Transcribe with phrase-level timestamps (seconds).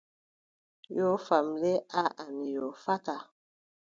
[0.97, 3.21] Yoofam le aaʼa mi yoofataaa.